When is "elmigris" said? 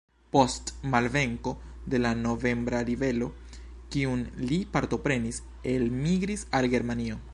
5.75-6.47